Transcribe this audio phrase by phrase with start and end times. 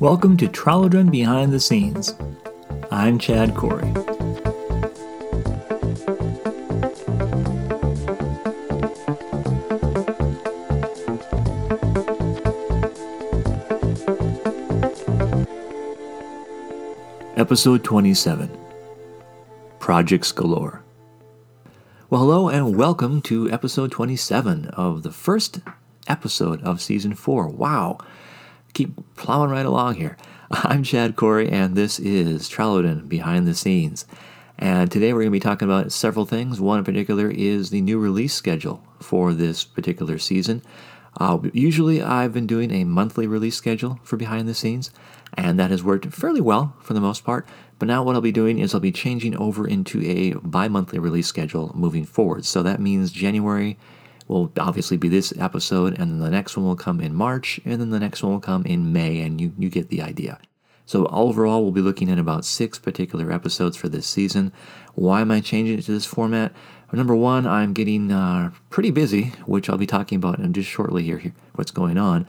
[0.00, 2.14] Welcome to Tralodren Behind the Scenes.
[2.90, 3.92] I'm Chad Corey.
[17.36, 18.50] Episode 27
[19.78, 20.82] Projects Galore.
[22.10, 25.60] Well, hello and welcome to episode 27 of the first
[26.06, 27.48] episode of season 4.
[27.48, 27.98] Wow,
[29.24, 30.18] plowing right along here.
[30.50, 34.04] I'm Chad Corey, and this is Tralodren Behind the Scenes.
[34.58, 36.60] And today we're going to be talking about several things.
[36.60, 40.60] One in particular is the new release schedule for this particular season.
[41.18, 44.90] Uh, usually, I've been doing a monthly release schedule for Behind the Scenes,
[45.32, 47.48] and that has worked fairly well for the most part.
[47.78, 50.98] But now, what I'll be doing is I'll be changing over into a bi monthly
[50.98, 52.44] release schedule moving forward.
[52.44, 53.78] So that means January
[54.28, 57.80] will obviously be this episode, and then the next one will come in March, and
[57.80, 60.38] then the next one will come in May, and you, you get the idea.
[60.86, 64.52] So, overall, we'll be looking at about six particular episodes for this season.
[64.94, 66.52] Why am I changing it to this format?
[66.92, 71.02] Number one, I'm getting uh, pretty busy, which I'll be talking about in just shortly
[71.02, 72.26] here, here what's going on.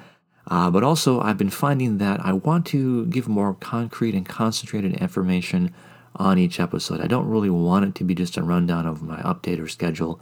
[0.47, 4.93] Uh, but also, I've been finding that I want to give more concrete and concentrated
[4.95, 5.73] information
[6.15, 7.01] on each episode.
[7.01, 10.19] I don't really want it to be just a rundown of my update or schedule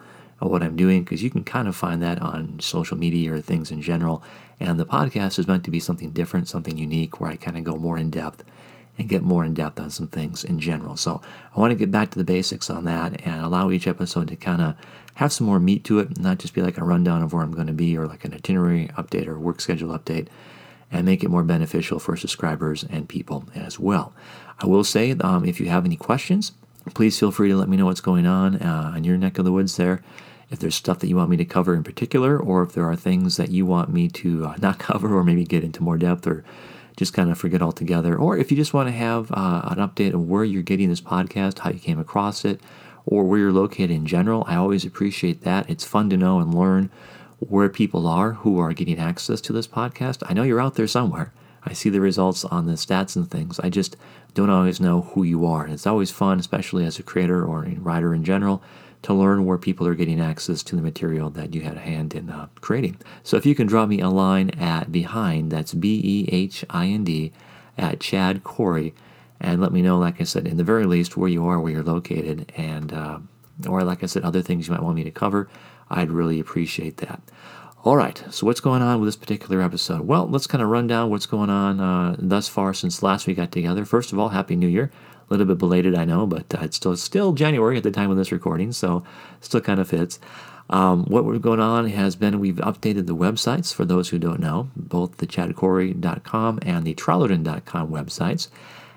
[0.49, 3.72] what I'm doing because you can kind of find that on social media or things
[3.72, 4.23] in general.
[4.59, 7.63] And the podcast is meant to be something different, something unique where I kind of
[7.63, 8.44] go more in depth
[8.97, 10.95] and get more in depth on some things in general.
[10.95, 11.21] So
[11.55, 14.36] I want to get back to the basics on that and allow each episode to
[14.36, 14.75] kind of
[15.16, 17.52] have some more meat to it, not just be like a rundown of where I'm
[17.52, 20.27] going to be or like an itinerary update or work schedule update,
[20.91, 24.14] and make it more beneficial for subscribers and people as well.
[24.59, 26.52] I will say um, if you have any questions,
[26.94, 29.45] please feel free to let me know what's going on uh, in your neck of
[29.45, 30.02] the woods there.
[30.53, 32.95] If there's stuff that you want me to cover in particular, or if there are
[32.95, 36.27] things that you want me to uh, not cover or maybe get into more depth
[36.27, 36.45] or
[36.95, 40.13] just kind of forget altogether, or if you just want to have uh, an update
[40.13, 42.61] of where you're getting this podcast, how you came across it,
[43.05, 45.69] or where you're located in general, I always appreciate that.
[45.69, 46.92] It's fun to know and learn
[47.39, 50.23] where people are who are getting access to this podcast.
[50.30, 51.33] I know you're out there somewhere.
[51.65, 53.59] I see the results on the stats and things.
[53.59, 53.95] I just
[54.33, 55.63] don't always know who you are.
[55.63, 58.61] And it's always fun, especially as a creator or a writer in general,
[59.03, 62.14] to learn where people are getting access to the material that you had a hand
[62.15, 62.97] in uh, creating.
[63.21, 66.87] So if you can drop me a line at behind, that's B E H I
[66.87, 67.31] N D,
[67.77, 68.93] at Chad Corey,
[69.39, 71.71] and let me know, like I said, in the very least, where you are, where
[71.71, 73.19] you're located, and uh,
[73.67, 75.49] or like I said, other things you might want me to cover.
[75.89, 77.21] I'd really appreciate that.
[77.83, 80.08] All right, so what's going on with this particular episode?
[80.08, 83.33] Well, let's kind of run down what's going on uh, thus far since last we
[83.33, 83.83] got together.
[83.83, 84.89] First of all, Happy New Year.
[85.33, 88.17] Little bit belated, I know, but uh, it's still still January at the time of
[88.17, 89.04] this recording, so
[89.42, 90.20] still kind of fits.
[90.70, 94.39] Um, what we're going on has been we've updated the websites for those who don't
[94.39, 98.49] know, both the chadcorey.com and the tralodren.com websites.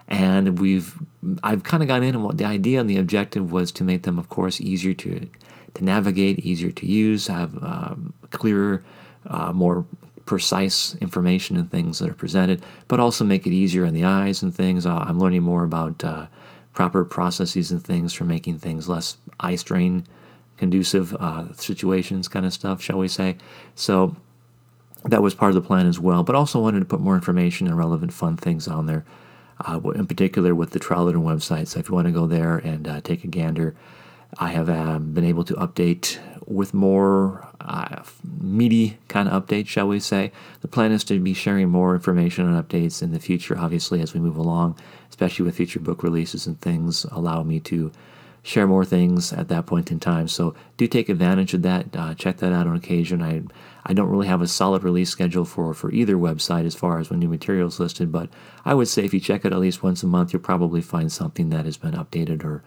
[0.09, 0.99] And we've
[1.43, 4.03] I've kind of gone in and what the idea and the objective was to make
[4.03, 5.27] them, of course, easier to
[5.73, 8.85] to navigate, easier to use, have um, clearer,
[9.27, 9.87] uh, more
[10.27, 14.43] precise information and things that are presented, but also make it easier on the eyes
[14.43, 14.85] and things.
[14.85, 16.27] Uh, I'm learning more about uh,
[16.75, 20.07] proper processes and things for making things less eye strain
[20.57, 23.37] conducive uh, situations, kind of stuff, shall we say.
[23.75, 24.17] So
[25.05, 27.67] that was part of the plan as well, but also wanted to put more information
[27.67, 29.05] and relevant fun things on there.
[29.59, 31.67] Uh, in particular, with the Tralodren website.
[31.69, 33.75] So, if you want to go there and uh, take a gander,
[34.39, 38.03] I have uh, been able to update with more uh,
[38.41, 40.31] meaty kind of updates, shall we say.
[40.61, 44.15] The plan is to be sharing more information and updates in the future, obviously, as
[44.15, 47.91] we move along, especially with future book releases and things allow me to
[48.43, 50.29] share more things at that point in time.
[50.29, 51.97] So do take advantage of that.
[51.97, 53.21] Uh, check that out on occasion.
[53.21, 53.43] I
[53.85, 57.11] I don't really have a solid release schedule for for either website as far as
[57.11, 58.29] when new material is listed, but
[58.65, 61.11] I would say if you check it at least once a month, you'll probably find
[61.11, 62.63] something that has been updated or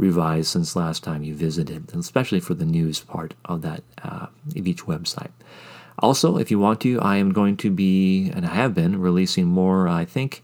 [0.00, 4.66] revised since last time you visited, especially for the news part of that uh, of
[4.66, 5.30] each website.
[5.98, 9.46] Also, if you want to, I am going to be, and I have been, releasing
[9.46, 10.42] more, I think,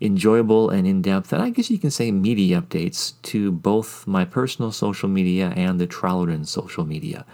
[0.00, 4.24] enjoyable and in depth, and I guess you can say media updates to both my
[4.24, 7.26] personal social media and the Tralodren social media.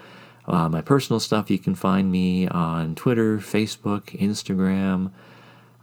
[0.47, 5.11] Uh, my personal stuff, you can find me on Twitter, Facebook, Instagram.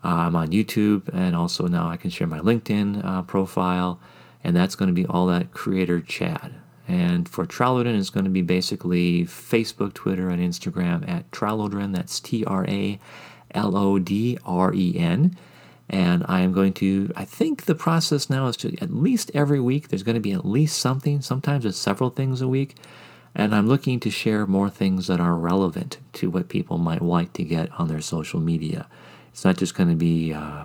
[0.05, 4.01] Uh, I'm on YouTube, and also now I can share my LinkedIn uh, profile
[4.45, 6.55] and that's going to be all that creator Chad.
[6.87, 11.95] And for Tralodren, it's going to be basically Facebook, Twitter, and Instagram at Tralodren.
[11.95, 12.99] That's T R A
[13.53, 15.37] L O D R E N.
[15.91, 19.61] And I am going to, I think the process now is to at least every
[19.61, 21.23] week, there's going to be at least something.
[21.23, 22.77] Sometimes it's several things a week.
[23.35, 27.33] And I'm looking to share more things that are relevant to what people might like
[27.35, 28.87] to get on their social media.
[29.31, 30.65] It's not just going to be uh,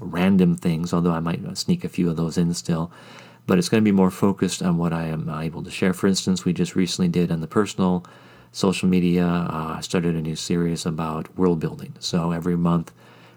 [0.00, 2.90] random things, although I might sneak a few of those in still.
[3.46, 5.92] But it's going to be more focused on what I am able to share.
[5.92, 8.04] For instance, we just recently did on the personal
[8.52, 11.94] social media, uh, I started a new series about world building.
[12.00, 12.92] So every month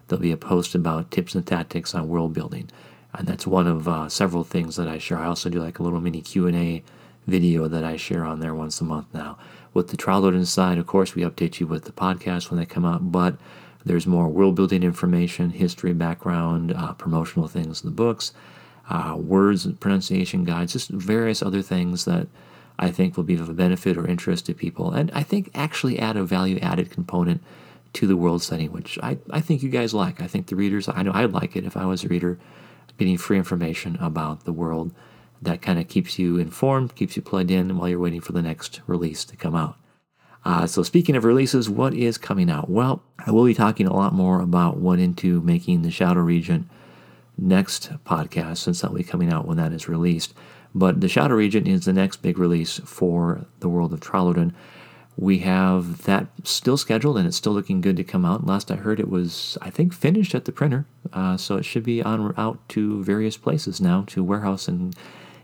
[0.08, 2.70] there'll be a post about tips and tactics on world building.
[3.14, 5.20] And that's one of uh, several things that I share.
[5.20, 6.84] I also do like a little mini Q&A
[7.28, 9.38] video that I share on there once a month now.
[9.74, 12.86] With the Troglodyte inside, of course, we update you with the podcast when they come
[12.86, 13.38] out, but
[13.86, 18.34] there's more world building information, history, background, uh, promotional things in the books,
[18.90, 22.28] uh, words, pronunciation guides, just various other things that
[22.80, 26.18] I think will be of benefit or interest to people, and I think actually add
[26.18, 27.44] a value added component
[27.94, 30.22] to the world setting, which I, I think you guys like.
[30.22, 32.40] I think the readers, I know I'd like it if I was a reader,
[32.98, 34.92] getting free information about the world
[35.42, 38.42] that kind of keeps you informed, keeps you plugged in while you're waiting for the
[38.42, 39.78] next release to come out.
[40.46, 42.70] Uh, so, speaking of releases, what is coming out?
[42.70, 46.68] Well, I will be talking a lot more about what into making the Shadow Regent
[47.38, 50.34] next podcast, since that'll be coming out when that is released.
[50.76, 54.54] But the Shadow Regent is the next big release for the world of Tralodren.
[55.16, 58.48] We have that still scheduled and it's still looking good to come out.
[58.48, 60.88] Last I heard, it was, I think, finished at the printer.
[61.12, 64.96] Uh, so it should be on out to various places now to warehouse and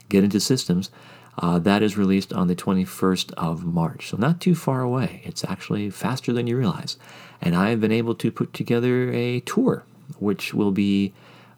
[0.10, 0.90] get into systems.
[1.39, 5.21] Uh, that is released on the 21st of March, so not too far away.
[5.24, 6.97] It's actually faster than you realize.
[7.41, 9.86] And I have been able to put together a tour,
[10.19, 11.13] which will be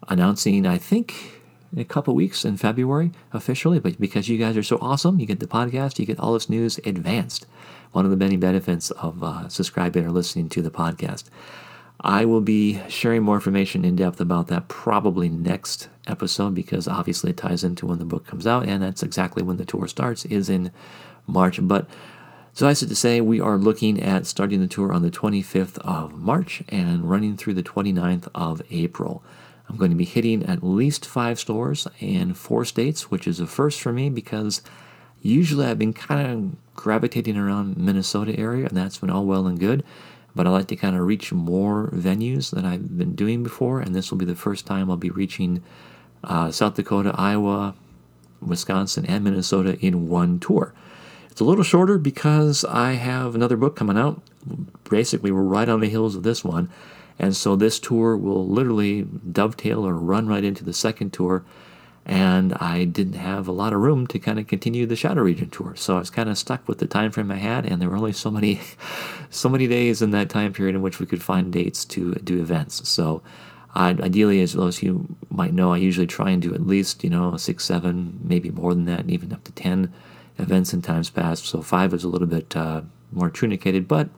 [0.06, 1.40] announcing, I think,
[1.72, 3.80] in a couple weeks in February officially.
[3.80, 6.48] But because you guys are so awesome, you get the podcast, you get all this
[6.48, 7.46] news advanced.
[7.90, 11.24] One of the many benefits of uh, subscribing or listening to the podcast.
[12.04, 17.30] I will be sharing more information in depth about that probably next episode because obviously
[17.30, 20.24] it ties into when the book comes out, and that's exactly when the tour starts,
[20.24, 20.72] is in
[21.28, 21.60] March.
[21.62, 21.88] But
[22.52, 26.12] suffice it to say, we are looking at starting the tour on the 25th of
[26.14, 29.22] March and running through the 29th of April.
[29.68, 33.46] I'm going to be hitting at least five stores and four states, which is a
[33.46, 34.60] first for me because
[35.20, 39.58] usually I've been kind of gravitating around Minnesota area, and that's been all well and
[39.58, 39.84] good.
[40.34, 43.94] But I like to kind of reach more venues than I've been doing before, and
[43.94, 45.62] this will be the first time I'll be reaching
[46.24, 47.74] uh, South Dakota, Iowa,
[48.40, 50.72] Wisconsin, and Minnesota in one tour.
[51.30, 54.22] It's a little shorter because I have another book coming out.
[54.88, 56.70] Basically, we're right on the heels of this one
[57.18, 61.44] and so this tour will literally dovetail or run right into the second tour.
[62.04, 65.52] And I didn't have a lot of room to kind of continue the Shadow Regent
[65.52, 67.88] tour, so I was kind of stuck with the time frame I had, and there
[67.88, 68.60] were only so many,
[69.30, 72.40] so many days in that time period in which we could find dates to do
[72.40, 72.88] events.
[72.88, 73.22] So,
[73.74, 77.10] I, ideally, as those you might know, I usually try and do at least you
[77.10, 79.92] know six, seven, maybe more than that, even up to ten
[80.38, 81.46] events in times past.
[81.46, 82.82] So five is a little bit uh,
[83.12, 84.08] more truncated, but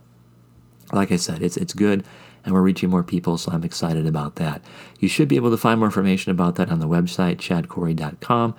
[0.92, 2.04] like I said, it's it's good
[2.44, 4.62] and we're reaching more people, so I'm excited about that.
[4.98, 8.54] You should be able to find more information about that on the website, chadcorey.com.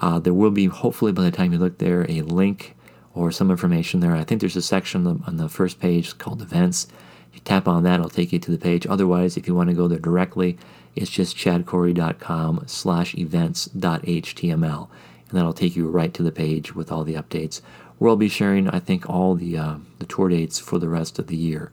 [0.00, 2.76] Uh, there will be, hopefully, by the time you look there, a link
[3.14, 4.14] or some information there.
[4.14, 6.86] I think there's a section on the, first page called Events.
[7.32, 8.86] You tap on that, it'll take you to the page.
[8.86, 10.58] Otherwise, if you want to go there directly,
[10.94, 14.88] it's just chadcorey.com slash events.html.
[15.28, 17.60] And that'll take you right to the page with all the updates.
[17.98, 21.18] Where I'll be sharing, I think, all the, uh, the tour dates for the rest
[21.18, 21.70] of the year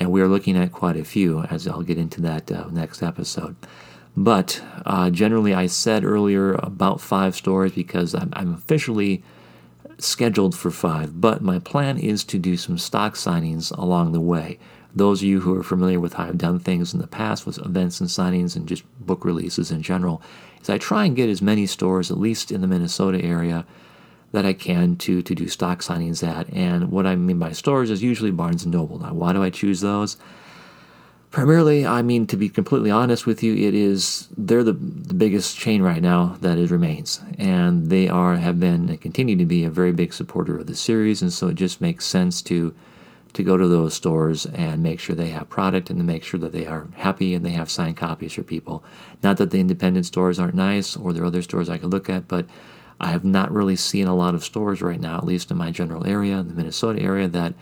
[0.00, 3.02] and we are looking at quite a few, as I'll get into that uh, next
[3.02, 3.54] episode.
[4.16, 9.22] But uh, generally, I said earlier about five stores because I'm, I'm, officially
[9.98, 14.58] scheduled for five, but my plan is to do some stock signings along the way.
[14.94, 17.58] Those of you who are familiar with how I've done things in the past with
[17.58, 20.22] events and signings and just book releases in general,
[20.60, 23.64] is I try and get as many stores, at least in the Minnesota area,
[24.32, 26.52] that I can to to do stock signings at.
[26.52, 28.98] And what I mean by stores is usually Barnes and Noble.
[28.98, 30.16] Now, why do I choose those?
[31.30, 35.56] Primarily, I mean to be completely honest with you, it is they're the, the biggest
[35.56, 39.64] chain right now that it remains, and they are have been and continue to be
[39.64, 42.74] a very big supporter of the series, and so it just makes sense to
[43.32, 46.40] to go to those stores and make sure they have product and to make sure
[46.40, 48.82] that they are happy and they have signed copies for people.
[49.22, 52.10] Not that the independent stores aren't nice or there are other stores I could look
[52.10, 52.46] at, but
[53.00, 55.70] I have not really seen a lot of stores right now, at least in my
[55.70, 57.54] general area, the Minnesota area, that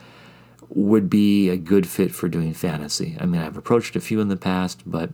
[0.68, 3.16] would be a good fit for doing fantasy.
[3.20, 5.10] I mean, I've approached a few in the past, but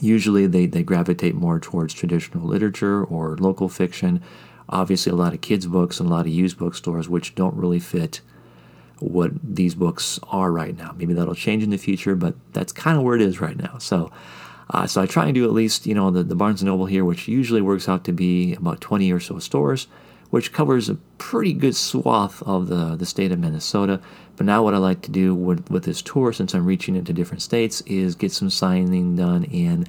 [0.00, 4.22] usually they, they gravitate more towards traditional literature or local fiction.
[4.68, 7.80] Obviously, a lot of kids' books and a lot of used bookstores, which don't really
[7.80, 8.20] fit
[8.98, 10.94] what these books are right now.
[10.96, 13.78] Maybe that'll change in the future, but that's kind of where it is right now.
[13.78, 14.10] So
[14.70, 16.86] uh, so I try and do at least, you know, the, the Barnes & Noble
[16.86, 19.86] here, which usually works out to be about 20 or so stores,
[20.30, 24.00] which covers a pretty good swath of the, the state of Minnesota.
[24.36, 27.12] But now, what I like to do with, with this tour, since I'm reaching into
[27.12, 29.86] different states, is get some signing done in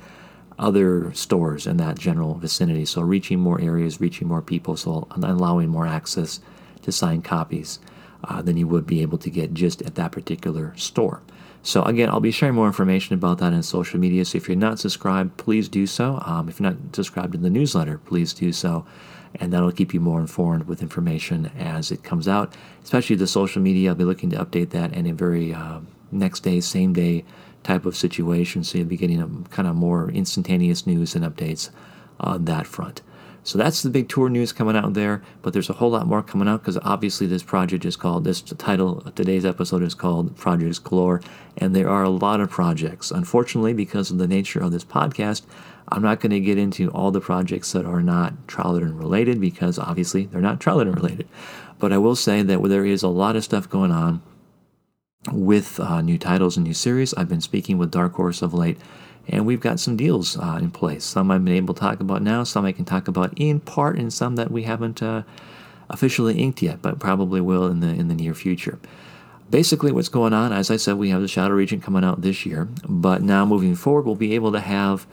[0.59, 2.85] other stores in that general vicinity.
[2.85, 6.39] So, reaching more areas, reaching more people, so allowing more access
[6.83, 7.79] to signed copies
[8.23, 11.21] uh, than you would be able to get just at that particular store.
[11.63, 14.23] So again, I'll be sharing more information about that in social media.
[14.25, 16.21] So if you're not subscribed, please do so.
[16.25, 18.85] Um, if you're not subscribed to the newsletter, please do so,
[19.35, 22.55] and that'll keep you more informed with information as it comes out.
[22.83, 25.79] Especially the social media, I'll be looking to update that in a very uh,
[26.11, 27.25] next day, same day
[27.63, 28.63] type of situation.
[28.63, 31.69] So you'll be getting a kind of more instantaneous news and updates
[32.19, 33.01] on that front.
[33.47, 36.21] So that's the big tour news coming out there, but there's a whole lot more
[36.21, 40.35] coming out because obviously this project is called, this title of today's episode is called
[40.35, 41.21] Projects Galore,
[41.55, 43.09] and there are a lot of projects.
[43.09, 45.43] Unfortunately, because of the nature of this podcast,
[45.87, 49.79] I'm not going to get into all the projects that are not Tralodren related because
[49.79, 51.25] obviously they're not Tralodren related.
[51.79, 54.21] But I will say that there is a lot of stuff going on
[55.31, 57.13] with uh, new titles and new series.
[57.13, 58.77] I've been speaking with Dark Horse of late
[59.29, 61.03] and we've got some deals uh, in place.
[61.03, 63.97] Some I've been able to talk about now, some I can talk about in part,
[63.97, 65.23] and some that we haven't uh,
[65.89, 68.79] officially inked yet, but probably will in the in the near future.
[69.49, 72.45] Basically, what's going on, as I said, we have the Shadow Regent coming out this
[72.45, 75.07] year, but now moving forward, we'll be able to have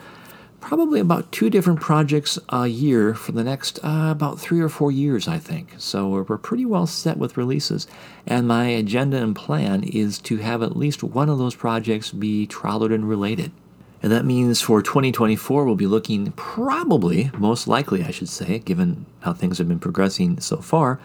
[0.64, 4.90] probably about two different projects a year for the next uh, about three or four
[4.90, 5.75] years, I think.
[5.76, 7.87] So we're, we're pretty well set with releases.
[8.26, 12.47] And my agenda and plan is to have at least one of those projects be
[12.47, 13.52] Tralodren related.
[14.04, 19.06] And that means for 2024, we'll be looking probably, most likely, I should say, given
[19.20, 21.00] how things have been progressing so far,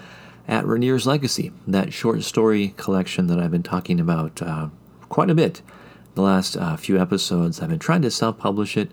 [0.50, 4.68] at Rainier's Legacy, that short story collection that I've been talking about uh,
[5.08, 5.62] quite a bit
[6.16, 7.62] the last uh, few episodes.
[7.62, 8.92] I've been trying to self publish it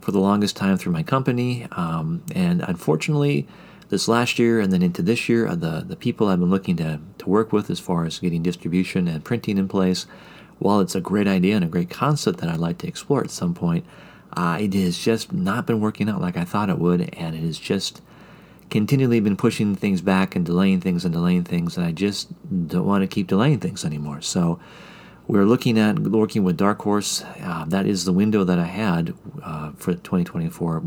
[0.00, 1.68] for the longest time through my company.
[1.70, 3.46] Um, and unfortunately,
[3.88, 6.74] this last year and then into this year, uh, the, the people I've been looking
[6.78, 10.08] to, to work with as far as getting distribution and printing in place
[10.58, 13.30] while it's a great idea and a great concept that I'd like to explore at
[13.30, 13.84] some point,
[14.36, 17.42] uh, it has just not been working out like I thought it would, and it
[17.42, 18.02] has just
[18.70, 22.28] continually been pushing things back and delaying things and delaying things, and I just
[22.68, 24.20] don't want to keep delaying things anymore.
[24.22, 24.58] So
[25.26, 27.22] we're looking at working with Dark Horse.
[27.40, 30.82] Uh, that is the window that I had uh, for 2024,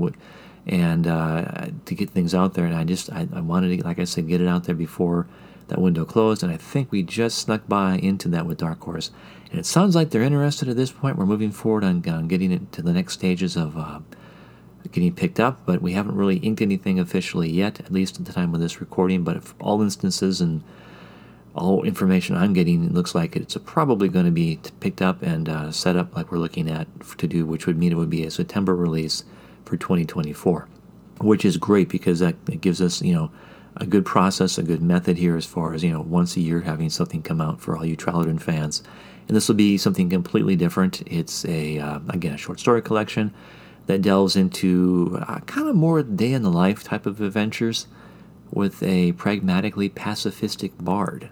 [0.67, 2.65] and uh, to get things out there.
[2.65, 5.27] And I just I, I wanted to, like I said, get it out there before
[5.67, 9.11] that window closed, and I think we just snuck by into that with Dark Horse.
[9.51, 11.17] And it sounds like they're interested at this point.
[11.17, 13.99] We're moving forward on, on getting it to the next stages of uh,
[14.91, 18.33] getting picked up, but we haven't really inked anything officially yet, at least at the
[18.33, 19.23] time of this recording.
[19.23, 20.63] But if all instances and
[21.55, 25.49] all information I'm getting, it looks like it's probably going to be picked up and
[25.49, 28.23] uh, set up like we're looking at to do, which would mean it would be
[28.23, 29.23] a September release
[29.65, 30.67] for 2024,
[31.21, 33.31] which is great because that gives us, you know,
[33.79, 36.61] a good process, a good method here as far as, you know, once a year
[36.61, 38.83] having something come out for all you Tralodren fans
[39.27, 41.01] and this will be something completely different.
[41.05, 43.33] It's a uh, again a short story collection
[43.87, 47.87] that delves into uh, kind of more day in the life type of adventures
[48.51, 51.29] with a pragmatically pacifistic bard.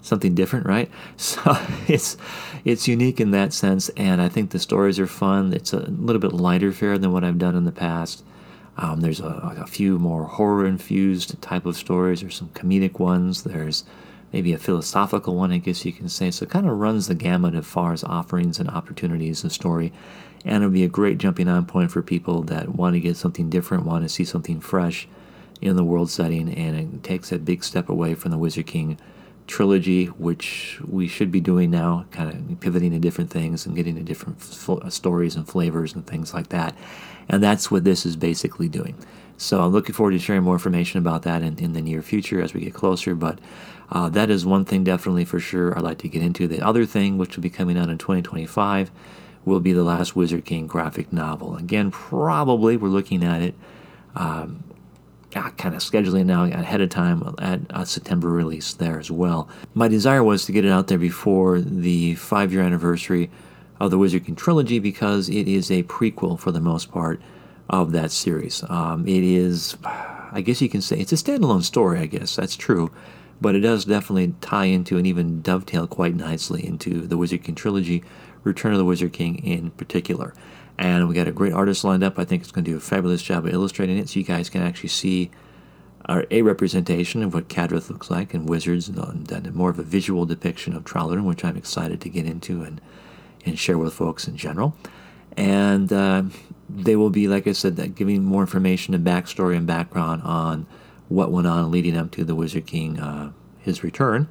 [0.00, 0.90] Something different, right?
[1.16, 1.40] So
[1.88, 2.16] it's
[2.64, 5.52] it's unique in that sense, and I think the stories are fun.
[5.52, 8.24] It's a little bit lighter fare than what I've done in the past.
[8.76, 12.20] Um, there's a, a, few more horror infused type of stories.
[12.20, 13.42] There's some comedic ones.
[13.42, 13.84] There's
[14.32, 16.30] maybe a philosophical one, I guess you can say.
[16.30, 19.92] So it kind of runs the gamut as far as offerings and opportunities of story.
[20.44, 23.50] And it'll be a great jumping on point for people that want to get something
[23.50, 25.06] different, want to see something fresh
[25.60, 26.52] in the world setting.
[26.52, 28.98] And it takes a big step away from the Wizard King
[29.46, 33.96] trilogy, which we should be doing now, kind of pivoting to different things and getting
[33.96, 36.74] to different f- stories and flavors and things like that.
[37.28, 38.96] And that's what this is basically doing.
[39.36, 42.40] So I'm looking forward to sharing more information about that in, in the near future
[42.40, 43.14] as we get closer.
[43.14, 43.40] But
[43.90, 46.46] uh, that is one thing definitely for sure I'd like to get into.
[46.46, 48.90] The other thing, which will be coming out in 2025,
[49.44, 51.56] will be the last Wizard King graphic novel.
[51.56, 53.54] Again, probably we're looking at it,
[54.14, 54.62] um,
[55.32, 59.48] kind of scheduling now ahead of time at a September release there as well.
[59.74, 63.30] My desire was to get it out there before the five year anniversary
[63.80, 67.20] of the Wizard King trilogy because it is a prequel for the most part
[67.68, 68.62] of that series.
[68.68, 72.56] Um, it is, I guess you can say, it's a standalone story, I guess, that's
[72.56, 72.90] true
[73.42, 77.56] but it does definitely tie into and even dovetail quite nicely into the Wizard King
[77.56, 78.04] trilogy,
[78.44, 80.32] Return of the Wizard King in particular.
[80.78, 82.18] And we got a great artist lined up.
[82.18, 84.48] I think it's going to do a fabulous job of illustrating it, so you guys
[84.48, 85.30] can actually see
[86.06, 89.84] uh, a representation of what Kadrith looks like and wizards, and, and more of a
[89.84, 92.80] visual depiction of Tralodren, which I'm excited to get into and
[93.44, 94.74] and share with folks in general.
[95.36, 96.24] And uh,
[96.68, 100.66] they will be, like I said, giving more information and backstory and background on
[101.08, 104.28] what went on leading up to the Wizard King, uh, his return,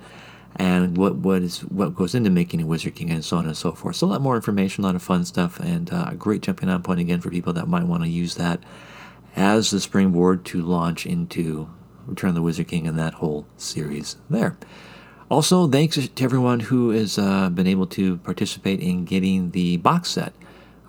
[0.56, 3.58] and what what is what goes into making a Wizard King, and so on and
[3.58, 3.96] so forth.
[3.96, 6.70] So a lot more information, a lot of fun stuff, and uh, a great jumping
[6.70, 8.62] on point again for people that might want to use that
[9.36, 11.70] as the springboard to launch into
[12.06, 14.58] Return of the Wizard King and that whole series there.
[15.30, 20.10] Also, thanks to everyone who has uh, been able to participate in getting the box
[20.10, 20.34] set.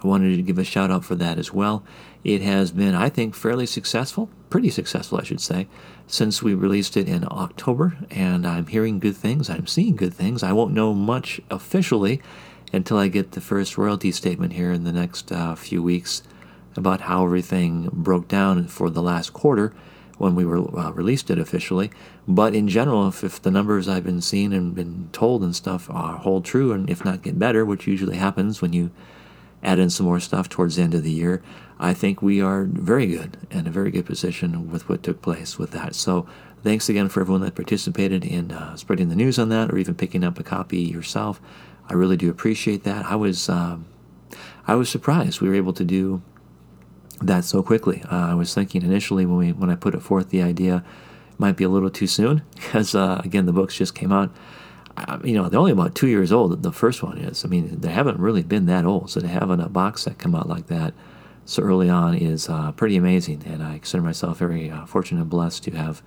[0.03, 1.85] I wanted to give a shout out for that as well.
[2.25, 5.67] It has been, I think, fairly successful, pretty successful, I should say,
[6.07, 9.51] since we released it in October, and I'm hearing good things.
[9.51, 10.43] I'm seeing good things.
[10.43, 12.23] I won't know much officially
[12.73, 16.23] until I get the first royalty statement here in the next uh, few weeks
[16.77, 19.75] about how everything broke down for the last quarter
[20.19, 21.91] when we were uh, released it officially.
[22.29, 25.91] But in general, if, if the numbers I've been seeing and been told and stuff
[25.91, 28.91] are, hold true, and if not get better, which usually happens when you
[29.63, 31.43] add in some more stuff towards the end of the year,
[31.79, 35.59] I think we are very good in a very good position with what took place
[35.59, 35.95] with that.
[35.95, 36.27] So
[36.63, 39.95] thanks again for everyone that participated in uh, spreading the news on that, or even
[39.95, 41.41] picking up a copy yourself.
[41.89, 43.07] I really do appreciate that.
[43.07, 43.87] I was um,
[44.67, 46.23] I was surprised we were able to do
[47.21, 48.03] that so quickly.
[48.11, 50.85] Uh, I was thinking initially when we when I put it forth the idea
[51.39, 54.31] might be a little too soon because uh, again the books just came out.
[55.25, 56.63] You know they're only about two years old.
[56.63, 57.45] The first one is.
[57.45, 59.11] I mean they haven't really been that old.
[59.11, 60.95] So to have a box set come out like that
[61.45, 65.31] so early on is uh, pretty amazing, and I consider myself very uh, fortunate and
[65.31, 66.03] blessed to have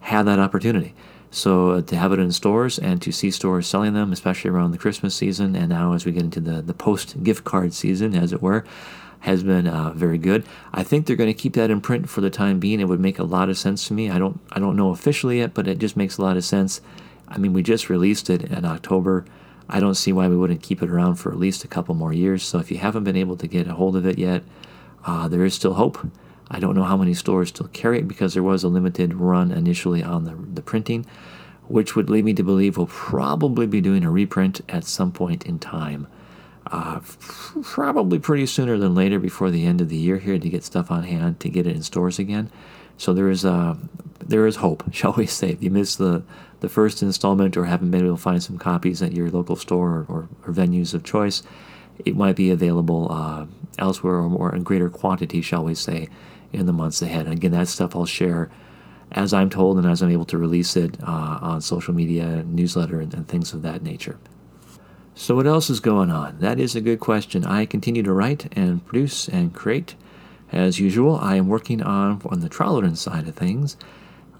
[0.00, 0.94] had that opportunity.
[1.30, 4.70] So uh, to have it in stores and to see stores selling them, especially around
[4.70, 8.14] the Christmas season, and now as we get into the the post gift card season,
[8.14, 8.64] as it were
[9.20, 10.44] has been uh, very good.
[10.72, 12.78] I think they're going to keep that in print for the time being.
[12.78, 14.10] It would make a lot of sense to me.
[14.10, 16.80] I don't I don't know officially yet, but it just makes a lot of sense.
[17.28, 19.24] I mean, we just released it in October.
[19.68, 22.12] I don't see why we wouldn't keep it around for at least a couple more
[22.12, 22.42] years.
[22.42, 24.42] So if you haven't been able to get a hold of it yet,
[25.04, 26.06] uh, there is still hope.
[26.50, 29.52] I don't know how many stores still carry it because there was a limited run
[29.52, 31.04] initially on the, the printing,
[31.66, 35.44] which would lead me to believe we'll probably be doing a reprint at some point
[35.44, 36.06] in time
[36.70, 37.00] uh,
[37.62, 40.90] probably pretty sooner than later before the end of the year here to get stuff
[40.90, 42.50] on hand to get it in stores again.
[42.98, 43.76] So there is uh,
[44.20, 45.50] there is hope, shall we say?
[45.50, 46.22] If you missed the
[46.60, 49.90] the first installment or haven't been able to find some copies at your local store
[49.90, 51.44] or, or, or venues of choice,
[52.04, 53.46] it might be available uh,
[53.78, 56.08] elsewhere or in greater quantity, shall we say,
[56.52, 57.26] in the months ahead.
[57.26, 58.50] And again, that stuff I'll share
[59.12, 63.00] as I'm told and as I'm able to release it uh, on social media, newsletter,
[63.00, 64.18] and, and things of that nature.
[65.14, 66.38] So, what else is going on?
[66.38, 67.44] That is a good question.
[67.44, 69.94] I continue to write and produce and create.
[70.52, 73.76] As usual, I am working on, on the Tralodren side of things,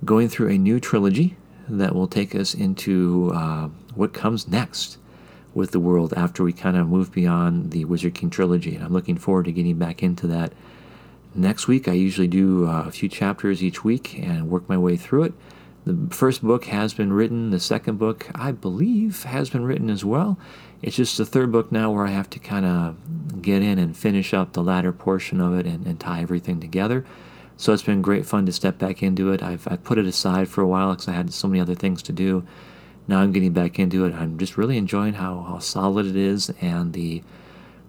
[0.05, 1.37] going through a new trilogy
[1.69, 4.97] that will take us into uh, what comes next
[5.55, 8.75] with the world after we kind of move beyond the Wizard King trilogy.
[8.75, 10.53] And I'm looking forward to getting back into that
[11.35, 11.89] next week.
[11.89, 15.35] I usually do uh, a few chapters each week and work my way through it.
[15.85, 20.05] The first book has been written, the second book, I believe, has been written as
[20.05, 20.39] well.
[20.81, 23.97] It's just the third book now where I have to kind of get in and
[23.97, 27.05] finish up the latter portion of it and, and, tie everything together.
[27.57, 29.43] So it's been great fun to step back into it.
[29.43, 32.03] I've, I've put it aside for a while because I had so many other things
[32.03, 32.45] to do.
[33.09, 34.15] Now I'm getting back into it.
[34.15, 37.23] I'm just really enjoying how, how solid it is and the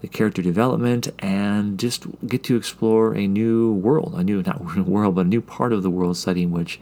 [0.01, 5.15] the character development and just get to explore a new world, a new not world,
[5.15, 6.79] but a new part of the world setting, which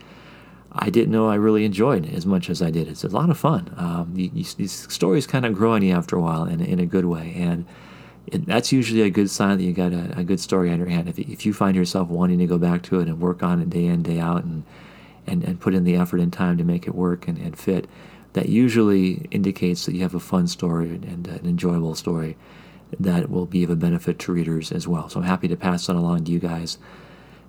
[0.79, 2.87] I didn't know I really enjoyed it as much as I did.
[2.87, 3.73] It's a lot of fun.
[3.77, 6.79] Um, you, you, these stories kind of grow on you after a while in, in
[6.79, 7.33] a good way.
[7.35, 7.65] And
[8.27, 10.89] it, that's usually a good sign that you got a, a, good story on your
[10.89, 11.07] hand.
[11.07, 13.69] If, if you find yourself wanting to go back to it and work on it
[13.69, 14.63] day in, day out, and,
[15.25, 17.87] and, and put in the effort and time to make it work and, and fit,
[18.33, 22.37] that usually indicates that you have a fun story and, and an enjoyable story
[22.99, 25.09] that will be of a benefit to readers as well.
[25.09, 26.77] So I'm happy to pass that along to you guys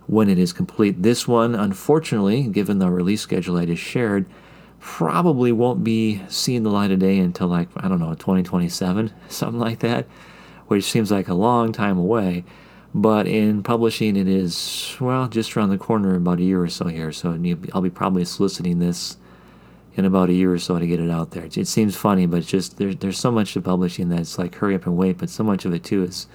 [0.09, 1.03] when it is complete.
[1.03, 4.27] This one, unfortunately, given the release schedule I just shared,
[4.81, 9.61] probably won't be seeing the light of day until like, I don't know, 2027, something
[9.61, 10.07] like that,
[10.67, 12.45] which seems like a long time away.
[12.95, 16.87] But in publishing, it is, well, just around the corner, about a year or so
[16.87, 17.13] here.
[17.13, 17.39] So
[17.75, 19.19] I'll be probably soliciting this
[19.95, 21.45] in about a year or so to get it out there.
[21.45, 24.75] It seems funny, but just there, there's so much to publishing that it's like hurry
[24.75, 26.29] up and wait, but so much of it too is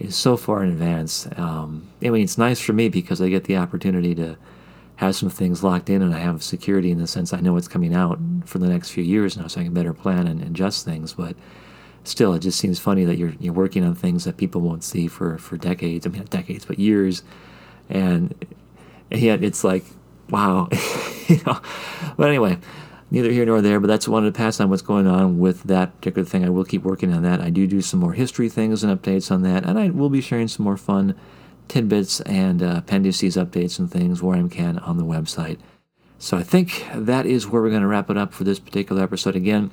[0.00, 1.28] is so far in advance.
[1.36, 4.36] Um, I mean, it's nice for me because I get the opportunity to
[4.96, 7.68] have some things locked in and I have security in the sense I know what's
[7.68, 10.84] coming out for the next few years now, so I can better plan and adjust
[10.84, 11.14] things.
[11.14, 11.36] But
[12.04, 15.06] still, it just seems funny that you're you're working on things that people won't see
[15.06, 16.06] for for decades.
[16.06, 17.22] I mean, not decades, but years,
[17.88, 18.34] and,
[19.10, 19.84] and yet it's like,
[20.30, 20.68] wow,
[21.28, 21.60] you know.
[22.16, 22.58] But anyway,
[23.10, 25.96] neither here nor there, but that's wanted to pass on what's going on with that
[25.96, 26.44] particular thing.
[26.44, 27.40] I will keep working on that.
[27.40, 30.20] I do do some more history things and updates on that, and I will be
[30.20, 31.14] sharing some more fun
[31.68, 35.58] tidbits and uh, appendices, updates, and things where I can on the website.
[36.18, 39.02] So I think that is where we're going to wrap it up for this particular
[39.02, 39.36] episode.
[39.36, 39.70] Again,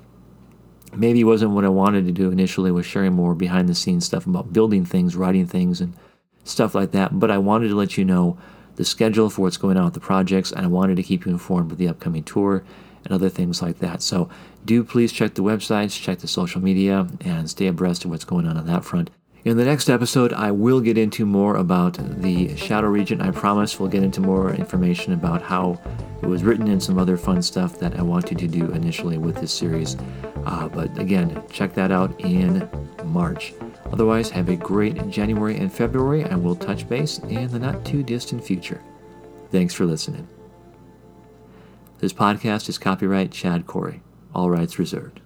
[0.96, 4.06] maybe it wasn't what I wanted to do initially was sharing more behind the scenes
[4.06, 5.94] stuff about building things, writing things, and
[6.44, 7.20] stuff like that.
[7.20, 8.38] But I wanted to let you know
[8.78, 11.32] the schedule for what's going on with the projects, and I wanted to keep you
[11.32, 12.64] informed with the upcoming tour
[13.04, 14.02] and other things like that.
[14.02, 14.30] So
[14.66, 18.48] do please check the websites, check the social media, and stay abreast of what's going
[18.48, 19.10] on on that front.
[19.46, 23.22] In the next episode, I will get into more about the Shadow Regent.
[23.22, 25.80] I promise we'll get into more information about how
[26.22, 29.38] it was written and some other fun stuff that I wanted to do initially with
[29.38, 29.96] this series.
[30.46, 32.68] Uh, but again, check that out in
[33.06, 33.54] March.
[33.86, 38.04] Otherwise, have a great January and February, and we'll touch base in the not too
[38.04, 38.82] distant future.
[39.50, 40.28] Thanks for listening.
[42.00, 44.02] This podcast is copyright Chad Corey,
[44.36, 45.20] all rights reserved.